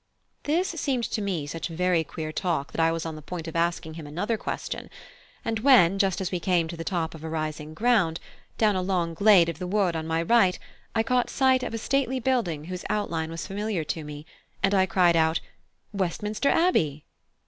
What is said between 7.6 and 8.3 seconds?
ground,